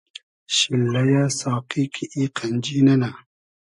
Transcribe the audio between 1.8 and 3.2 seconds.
کی ای قئنجی نئنۂ